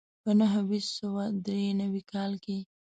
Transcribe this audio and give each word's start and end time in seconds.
په 0.23 0.31
نهه 0.39 0.59
ویشت 0.69 0.91
سوه 0.99 1.23
دري 1.45 1.67
نوي 1.81 2.03
کال 2.11 2.31
کې. 2.43 2.57